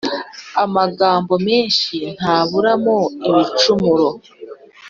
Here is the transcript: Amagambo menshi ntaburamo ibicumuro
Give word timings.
Amagambo 0.63 1.33
menshi 1.47 1.97
ntaburamo 2.17 2.97
ibicumuro 3.29 4.09